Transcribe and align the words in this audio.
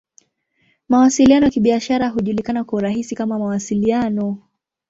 Mawasiliano 0.89 1.45
ya 1.45 1.51
Kibiashara 1.51 2.09
hujulikana 2.09 2.63
kwa 2.63 2.77
urahisi 2.77 3.15
kama 3.15 3.39
"Mawasiliano. 3.39 4.37